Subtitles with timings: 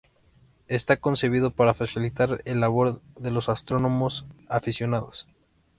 [0.67, 5.27] Está concebido para facilitar la labor de los astrónomos aficionados.